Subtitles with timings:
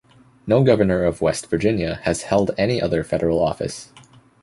[0.47, 3.93] No governor of West Virginia has held any other federal office.